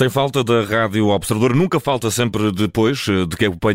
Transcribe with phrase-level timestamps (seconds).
[0.00, 3.26] Sem falta da Rádio Observador, nunca falta sempre depois eh,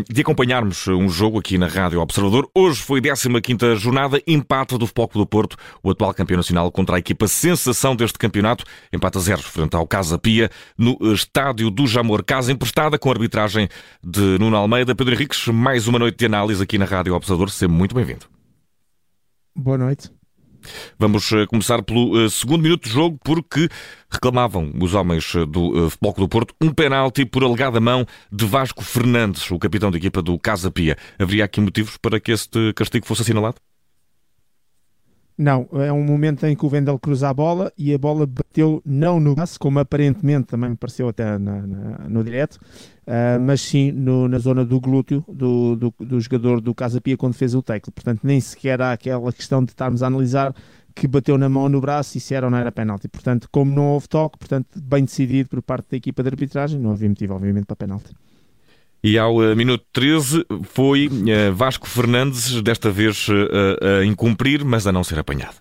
[0.09, 2.49] de, acompanharmos um jogo aqui na Rádio Observador.
[2.55, 6.99] Hoje foi 15 jornada, empate do Futebol do Porto, o atual campeão nacional, contra a
[6.99, 8.63] equipa sensação deste campeonato.
[8.91, 12.23] Empate a zeros frente ao Casa Pia, no Estádio do Jamor.
[12.23, 13.69] Casa emprestada com a arbitragem
[14.03, 14.95] de Nuno Almeida.
[14.95, 17.51] Pedro Henriques, mais uma noite de análise aqui na Rádio Observador.
[17.51, 18.25] Seja muito bem-vindo.
[19.55, 20.09] Boa noite.
[20.97, 23.69] Vamos eh, começar pelo eh, segundo minuto de jogo, porque
[24.09, 28.83] reclamavam os homens eh, do Futebol do Porto um penalti por alegada mão de Vasco
[28.83, 30.97] Fernandes, o capitão da equipa do Casa Pia.
[31.19, 33.57] Haveria aqui motivos para que este castigo fosse assinalado?
[35.37, 38.81] Não, é um momento em que o Vendel cruza a bola e a bola bateu
[38.85, 43.59] não no braço, como aparentemente também me pareceu até na, na, no direto, uh, mas
[43.59, 47.53] sim no, na zona do glúteo do, do, do, jogador do Casa Pia quando fez
[47.53, 47.91] o tackle.
[47.91, 50.55] Portanto, nem sequer há aquela questão de estarmos a analisar
[50.95, 53.09] que bateu na mão ou no braço e se era ou não era penalti.
[53.09, 56.91] Portanto, como não houve toque, portanto, bem decidido por parte da equipa de arbitragem, não
[56.91, 58.15] havia motivo, obviamente, para penalti.
[59.05, 64.87] E ao uh, minuto 13 foi uh, Vasco Fernandes, desta vez uh, a incumprir, mas
[64.87, 65.57] a não ser apanhado.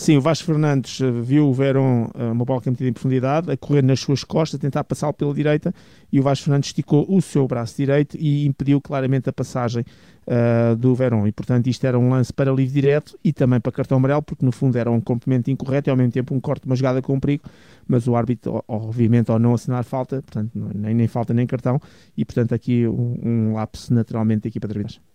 [0.00, 3.82] Sim, o Vasco Fernandes viu o Verón, uma bola que metida em profundidade, a correr
[3.82, 5.74] nas suas costas, a tentar passá-lo pela direita,
[6.10, 9.84] e o Vasco Fernandes esticou o seu braço direito e impediu claramente a passagem
[10.26, 11.26] uh, do Verón.
[11.26, 14.42] E, portanto, isto era um lance para livre direto e também para cartão amarelo, porque
[14.42, 17.20] no fundo era um complemento incorreto e ao mesmo tempo um corte, uma jogada com
[17.20, 17.44] perigo,
[17.86, 21.78] mas o árbitro, obviamente, ao não assinar falta, portanto, nem, nem falta nem cartão,
[22.16, 25.09] e, portanto, aqui um, um lapso naturalmente da equipa de arbitragem.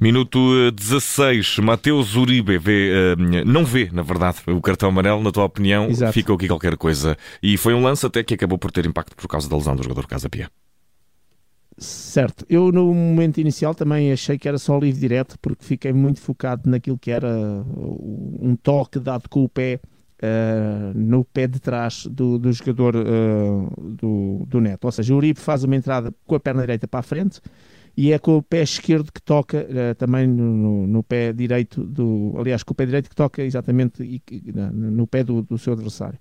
[0.00, 5.30] Minuto 16, eh, Mateus Uribe vê, uh, não vê, na verdade, o cartão amarelo, na
[5.30, 6.12] tua opinião, Exato.
[6.12, 7.16] fica aqui qualquer coisa.
[7.42, 9.82] E foi um lance até que acabou por ter impacto por causa da lesão do
[9.82, 10.50] jogador Casa Pia.
[11.78, 16.20] Certo, eu no momento inicial também achei que era só livre direto, porque fiquei muito
[16.20, 17.28] focado naquilo que era
[17.68, 19.80] um toque dado com o pé
[20.22, 24.84] uh, no pé de trás do, do jogador uh, do, do Neto.
[24.84, 27.40] Ou seja, o Uribe faz uma entrada com a perna direita para a frente
[27.96, 32.34] e é com o pé esquerdo que toca uh, também no, no, pé direito do.
[32.38, 34.22] Aliás, com o pé direito que toca exatamente
[34.72, 36.18] no pé do, do seu adversário.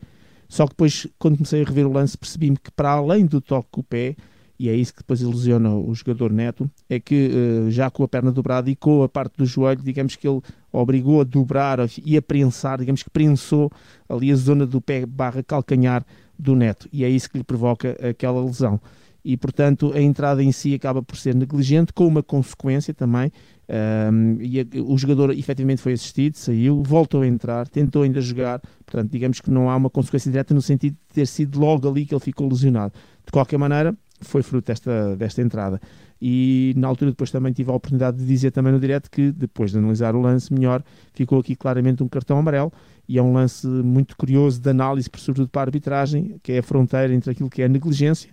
[0.49, 3.69] Só que depois, quando comecei a rever o lance, percebi-me que para além do toque
[3.71, 4.15] com o pé
[4.61, 8.07] e é isso que depois ilusiona o jogador Neto, é que uh, já com a
[8.07, 10.39] perna dobrada e com a parte do joelho, digamos que ele
[10.71, 13.71] obrigou a dobrar e a prensar, digamos que prensou
[14.07, 16.05] ali a zona do pé barra calcanhar
[16.37, 18.79] do Neto, e é isso que lhe provoca aquela lesão.
[19.23, 23.31] E, portanto, a entrada em si acaba por ser negligente, com uma consequência também.
[23.69, 28.59] Um, e a, o jogador efetivamente foi assistido, saiu, voltou a entrar, tentou ainda jogar.
[28.85, 32.05] Portanto, digamos que não há uma consequência direta no sentido de ter sido logo ali
[32.05, 32.93] que ele ficou lesionado.
[33.25, 35.79] De qualquer maneira, foi fruto desta, desta entrada.
[36.21, 39.71] E na altura depois também tive a oportunidade de dizer também no direto que depois
[39.71, 40.83] de analisar o lance melhor,
[41.13, 42.71] ficou aqui claramente um cartão amarelo
[43.07, 46.63] e é um lance muito curioso de análise, sobretudo para a arbitragem, que é a
[46.63, 48.29] fronteira entre aquilo que é negligência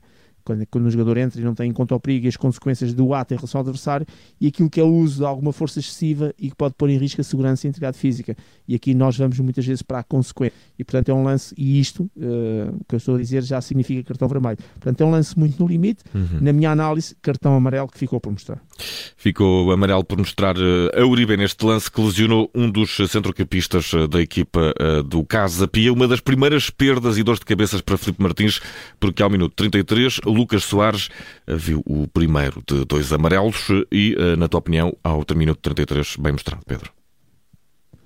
[0.48, 2.94] quando, quando um jogador entra e não tem em conta o perigo e as consequências
[2.94, 4.06] do ato em relação ao adversário,
[4.41, 6.97] e aquilo que é o uso de alguma força excessiva e que pode pôr em
[6.97, 8.34] risco a segurança e a integridade física.
[8.66, 10.56] E aqui nós vamos muitas vezes para a consequência.
[10.78, 14.03] E portanto é um lance, e isto uh, que eu estou a dizer já significa
[14.03, 14.56] cartão vermelho.
[14.75, 16.03] Portanto é um lance muito no limite.
[16.14, 16.38] Uhum.
[16.41, 18.62] Na minha análise, cartão amarelo que ficou por mostrar.
[19.16, 24.09] Ficou amarelo por mostrar uh, a Uribe neste lance que lesionou um dos centrocampistas uh,
[24.09, 24.72] da equipa
[25.06, 25.92] do Casa Pia.
[25.92, 28.60] Uma das primeiras perdas e dores de cabeças para Felipe Martins,
[28.98, 31.09] porque ao minuto 33 Lucas Soares
[31.47, 36.16] eh, viu o primeiro de dois amarelos e, eh, na tua opinião, ao de 33,
[36.16, 36.93] bem mostrado, Pedro.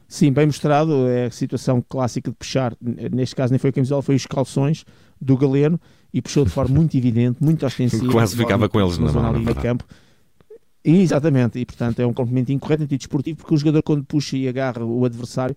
[0.09, 1.09] Sim, bem mostrado.
[1.09, 2.75] É a situação clássica de puxar.
[2.81, 4.85] Neste caso, nem foi a camisola, foi os calções
[5.21, 5.79] do Galeno
[6.13, 8.11] e puxou de forma muito evidente, muito ostensiva.
[8.11, 9.85] Quase ficava com eles na mão, na campo.
[10.85, 14.85] Exatamente, e portanto é um complemento incorreto antidesportivo porque o jogador quando puxa e agarra
[14.85, 15.55] o adversário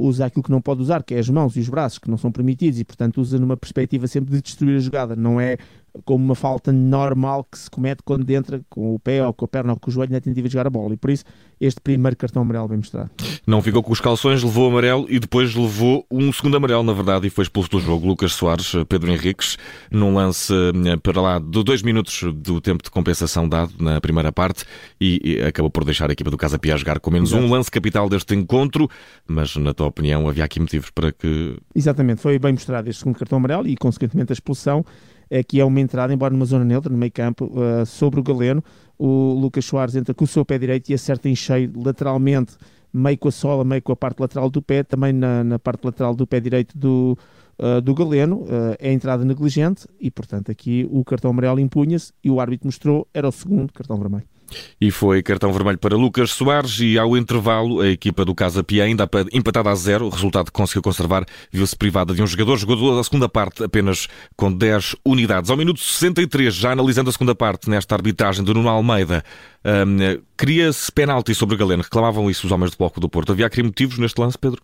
[0.00, 2.16] usa aquilo que não pode usar, que é as mãos e os braços, que não
[2.16, 5.58] são permitidos, e portanto usa numa perspectiva sempre de destruir a jogada, não é
[6.04, 9.48] como uma falta normal que se comete quando entra com o pé ou com a
[9.48, 10.94] perna ou com o joelho na tentativa de jogar a bola.
[10.94, 11.24] E por isso,
[11.60, 13.10] este primeiro cartão amarelo bem mostrado.
[13.46, 17.26] Não ficou com os calções, levou amarelo e depois levou um segundo amarelo, na verdade,
[17.26, 18.06] e foi expulso do jogo.
[18.06, 19.56] Lucas Soares, Pedro Henriques,
[19.90, 24.32] num lance eh, para lá de dois minutos do tempo de compensação dado na primeira
[24.32, 24.64] parte
[25.00, 27.44] e, acabou por deixar a equipa do Casa Pia jogar com menos Exato.
[27.44, 28.88] um lance capital deste encontro,
[29.26, 31.56] mas na tua opinião havia aqui motivos para que...
[31.74, 34.84] Exatamente, foi bem mostrado este segundo cartão amarelo e consequentemente a expulsão
[35.42, 38.62] que é uma entrada, embora numa zona neutra, no meio campo, uh, sobre o Galeno.
[38.98, 42.56] O Lucas Soares entra com o seu pé direito e acerta em cheio lateralmente,
[42.92, 45.84] meio com a sola, meio com a parte lateral do pé, também na, na parte
[45.84, 47.18] lateral do pé direito do,
[47.58, 48.42] uh, do Galeno.
[48.42, 53.08] Uh, é entrada negligente e, portanto, aqui o cartão amarelo impunha-se e o árbitro mostrou,
[53.12, 54.33] era o segundo cartão vermelho.
[54.80, 58.84] E foi cartão vermelho para Lucas Soares e ao intervalo a equipa do Casa Pia
[58.84, 62.98] ainda empatada a zero, o resultado que conseguiu conservar viu-se privada de um jogador, jogou
[62.98, 65.50] a segunda parte apenas com 10 unidades.
[65.50, 69.22] Ao minuto 63, já analisando a segunda parte nesta arbitragem de Nuno Almeida,
[69.64, 73.32] um, queria-se penalti sobre Galeno, reclamavam isso os homens do Bloco do Porto.
[73.32, 74.60] Havia aqui motivos neste lance, Pedro?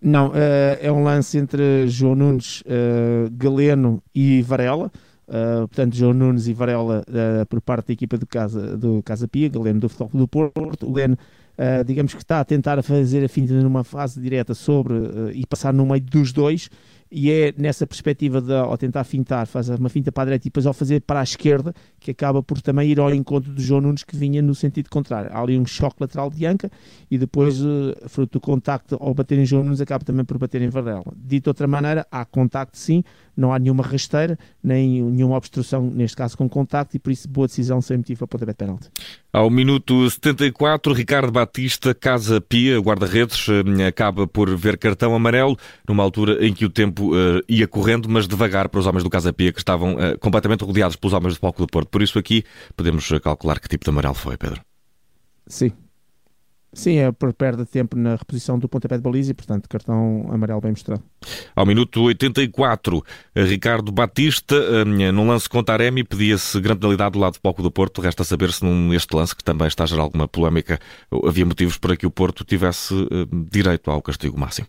[0.00, 0.32] Não, uh,
[0.80, 4.90] é um lance entre João Nunes, uh, Galeno e Varela.
[5.28, 9.26] Uh, portanto, João Nunes e Varela uh, por parte da equipa do Casa, do Casa
[9.26, 10.88] Pia, Galeno do Futebol do Porto.
[10.88, 11.18] O Galeno,
[11.58, 14.94] uh, digamos que está a tentar fazer a finta numa fase direta sobre
[15.34, 16.70] e passar no meio dos dois
[17.18, 20.50] e é nessa perspectiva de ao tentar fintar, faz uma finta para a direita e
[20.50, 23.80] depois ao fazer para a esquerda, que acaba por também ir ao encontro do João
[23.80, 25.30] Nunes que vinha no sentido contrário.
[25.32, 26.70] Há ali um choque lateral de Anca
[27.10, 30.60] e depois, uh, fruto do contacto ao bater em João Nunes, acaba também por bater
[30.60, 31.04] em Varela.
[31.16, 33.02] Dito de outra maneira, há contacto sim,
[33.34, 37.46] não há nenhuma rasteira, nem nenhuma obstrução, neste caso com contacto, e por isso boa
[37.46, 38.90] decisão sem motivo para poder penalti.
[39.32, 46.02] Ao minuto 74, Ricardo Batista, Casa Pia, guarda-redes, eh, acaba por ver cartão amarelo, numa
[46.02, 49.32] altura em que o tempo uh, ia correndo, mas devagar para os homens do Casa
[49.32, 51.88] Pia, que estavam uh, completamente rodeados pelos homens do Palco do Porto.
[51.88, 52.44] Por isso aqui
[52.76, 54.60] podemos calcular que tipo de amarelo foi, Pedro.
[55.46, 55.72] Sim,
[56.76, 60.28] Sim, é por perda de tempo na reposição do pontapé de baliza e, portanto, cartão
[60.30, 61.02] amarelo bem mostrado.
[61.54, 63.02] Ao minuto 84,
[63.34, 68.02] Ricardo Batista, num lance contra Aremi, pedia-se grande penalidade do lado do palco do Porto.
[68.02, 70.78] Resta saber se neste lance, que também está a gerar alguma polémica,
[71.24, 72.94] havia motivos para que o Porto tivesse
[73.50, 74.68] direito ao castigo máximo.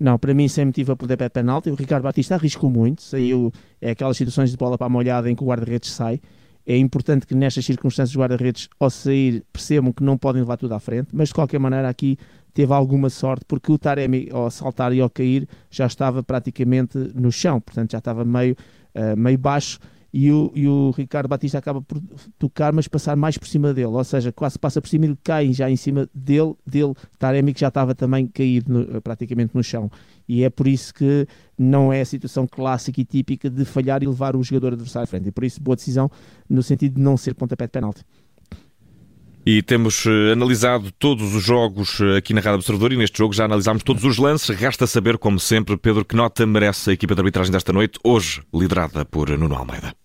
[0.00, 1.68] Não, para mim sem motivo a poder pé penalti.
[1.68, 3.52] O Ricardo Batista arriscou muito, saiu,
[3.82, 6.18] é aquelas situações de bola para a molhada em que o guarda-redes sai.
[6.66, 10.72] É importante que nestas circunstâncias os guarda-redes, ao sair, percebam que não podem levar tudo
[10.72, 12.16] à frente, mas de qualquer maneira aqui
[12.54, 17.30] teve alguma sorte, porque o Taremi, ao saltar e ao cair, já estava praticamente no
[17.30, 18.56] chão, portanto já estava meio,
[18.94, 19.78] uh, meio baixo
[20.12, 22.00] e o, e o Ricardo Batista acaba por
[22.38, 25.52] tocar, mas passar mais por cima dele, ou seja, quase passa por cima e cai
[25.52, 29.90] já em cima dele, dele Taremi que já estava também caído no, praticamente no chão.
[30.28, 31.26] E é por isso que
[31.58, 35.06] não é a situação clássica e típica de falhar e levar o jogador adversário à
[35.06, 35.28] frente.
[35.28, 36.10] E por isso, boa decisão
[36.48, 38.04] no sentido de não ser pontapé de penalti.
[39.44, 43.32] E temos uh, analisado todos os jogos uh, aqui na Rádio Observador e neste jogo
[43.32, 44.54] já analisámos todos os lances.
[44.54, 48.42] Resta saber, como sempre, Pedro, que nota merece a equipa de arbitragem desta noite, hoje
[48.52, 49.99] liderada por Nuno Almeida.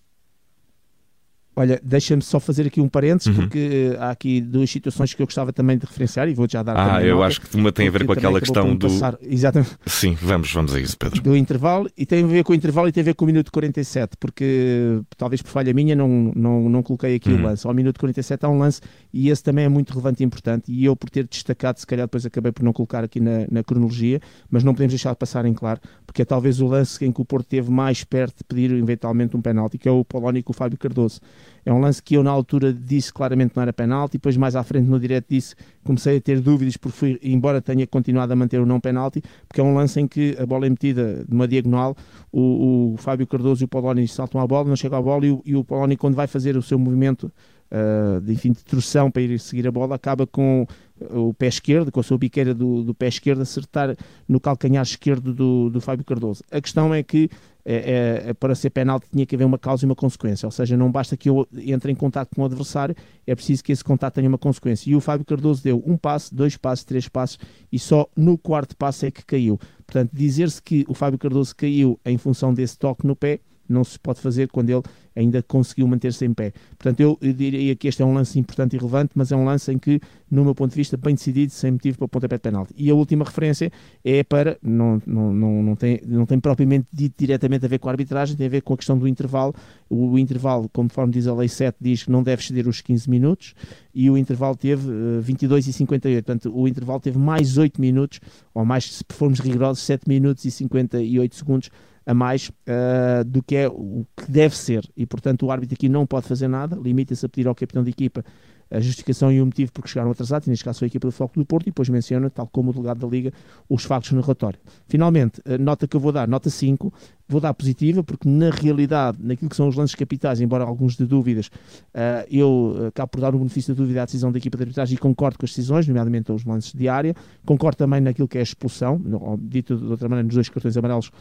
[1.55, 3.43] Olha, deixa-me só fazer aqui um parênteses, uhum.
[3.43, 6.61] porque uh, há aqui duas situações que eu gostava também de referenciar e vou já
[6.61, 8.87] dar Ah, eu acho que uma tem a ver com aquela questão do.
[8.87, 9.71] Passar, exatamente.
[9.85, 11.21] Sim, vamos, vamos a isso, Pedro.
[11.21, 13.27] Do intervalo, e tem a ver com o intervalo e tem a ver com o
[13.27, 17.39] minuto 47, porque talvez por falha minha não, não, não coloquei aqui uhum.
[17.39, 17.65] o lance.
[17.65, 18.81] Ao minuto 47 há um lance
[19.17, 20.69] e esse também é muito relevante e importante.
[20.69, 23.63] E eu, por ter destacado, se calhar depois acabei por não colocar aqui na, na
[23.63, 24.19] cronologia,
[24.49, 27.21] mas não podemos deixar de passar em claro, porque é talvez o lance em que
[27.21, 30.51] o Porto teve mais perto de pedir eventualmente um penalti, que é o Polónia com
[30.51, 31.21] o Fábio Cardoso.
[31.65, 34.63] É um lance que eu na altura disse claramente não era penalti, depois mais à
[34.63, 38.59] frente no direto disse, comecei a ter dúvidas porque fui, embora tenha continuado a manter
[38.59, 41.47] o não penalti, porque é um lance em que a bola é metida de uma
[41.47, 41.95] diagonal,
[42.33, 45.31] o, o Fábio Cardoso e o Polónia saltam à bola, não chegam à bola e
[45.31, 45.65] o, e o
[45.97, 47.31] quando vai fazer o seu movimento
[47.75, 50.65] uh, de, enfim, de torção para ir seguir a bola, acaba com
[51.09, 53.95] o pé esquerdo, com a sua biqueira do, do pé esquerdo, acertar
[54.27, 56.41] no calcanhar esquerdo do, do Fábio Cardoso.
[56.49, 57.29] A questão é que
[57.65, 60.77] é, é, para ser penalti tinha que haver uma causa e uma consequência, ou seja,
[60.77, 62.95] não basta que eu entre em contato com o adversário,
[63.25, 64.89] é preciso que esse contato tenha uma consequência.
[64.89, 67.39] E o Fábio Cardoso deu um passo, dois passos, três passos
[67.71, 69.59] e só no quarto passo é que caiu.
[69.85, 73.99] Portanto, dizer-se que o Fábio Cardoso caiu em função desse toque no pé não se
[73.99, 74.83] pode fazer quando ele
[75.15, 76.51] ainda conseguiu manter-se em pé.
[76.77, 79.71] Portanto, eu, diria que este é um lance importante e relevante, mas é um lance
[79.71, 82.41] em que, no meu ponto de vista, bem decidido, sem motivo para o pontapé de
[82.41, 82.73] penalti.
[82.77, 83.71] E a última referência
[84.03, 87.87] é para, não, não, não, não, tem, não tem propriamente dito diretamente a ver com
[87.87, 89.55] a arbitragem, tem a ver com a questão do intervalo.
[89.89, 93.09] O, o intervalo, conforme diz a Lei 7, diz que não deve exceder os 15
[93.09, 93.55] minutos
[93.93, 96.25] e o intervalo teve uh, 22 e 58.
[96.25, 98.19] Portanto, o intervalo teve mais 8 minutos,
[98.53, 101.69] ou mais, se formos rigorosos, 7 minutos e 58 segundos
[102.05, 104.87] a mais uh, do que é o que deve ser.
[104.95, 107.89] E, portanto, o árbitro aqui não pode fazer nada, limita-se a pedir ao capitão de
[107.89, 108.23] equipa
[108.69, 111.45] a justificação e o motivo porque chegaram atrasados, neste caso a equipa do Foco do
[111.45, 113.31] Porto, e depois menciona, tal como o delegado da Liga,
[113.69, 114.59] os factos no relatório.
[114.87, 116.91] Finalmente, a nota que eu vou dar, nota 5,
[117.27, 121.05] vou dar positiva, porque na realidade, naquilo que são os lances capitais, embora alguns de
[121.05, 124.63] dúvidas, uh, eu acabo por dar o benefício da dúvida à decisão da equipa de
[124.63, 128.37] arbitragem e concordo com as decisões, nomeadamente os lances de área, concordo também naquilo que
[128.37, 129.01] é a expulsão,
[129.39, 131.11] dito de outra maneira, nos dois cartões amarelos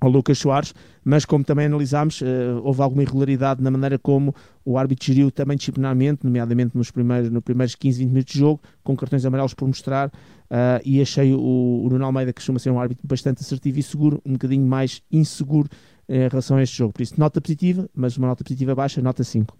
[0.00, 2.24] ao Lucas Soares, mas como também analisámos, uh,
[2.62, 7.42] houve alguma irregularidade na maneira como o árbitro geriu também disciplinarmente, nomeadamente nos primeiros, nos
[7.42, 11.82] primeiros 15, 20 minutos de jogo, com cartões amarelos por mostrar, uh, e achei o,
[11.84, 15.02] o Nuno Almeida, que costuma ser um árbitro bastante assertivo e seguro, um bocadinho mais
[15.12, 15.68] inseguro
[16.08, 16.92] em relação a este jogo.
[16.92, 19.56] Por isso, nota positiva, mas uma nota positiva baixa, nota 5.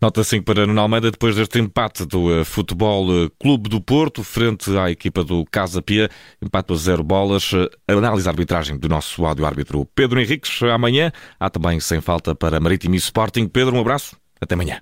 [0.00, 4.24] Nota 5 para Nuno Almeida, depois deste empate do uh, Futebol uh, Clube do Porto,
[4.24, 6.08] frente à equipa do Casa Pia,
[6.40, 10.62] empate a zero bolas, uh, análise a arbitragem do nosso áudio-árbitro Pedro Henriques.
[10.62, 13.46] Amanhã há também sem falta para Marítimo e Sporting.
[13.46, 14.80] Pedro, um abraço, até amanhã.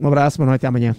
[0.00, 0.94] Um abraço, boa noite, até amanhã.